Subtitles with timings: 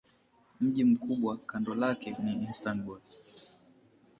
[0.61, 2.99] Mji mkubwa kando lake ni Istanbul.